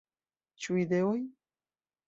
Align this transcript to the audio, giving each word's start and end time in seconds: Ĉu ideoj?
Ĉu 0.63 0.79
ideoj? 0.85 1.15